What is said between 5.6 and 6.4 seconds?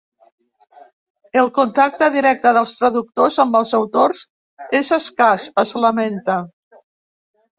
es lamenta.